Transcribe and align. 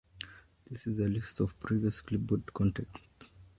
This 0.67 0.87
is 0.87 0.99
a 0.99 1.07
list 1.07 1.41
of 1.41 1.59
previous 1.59 2.01
Clipboard 2.01 2.51
contents. 2.55 3.29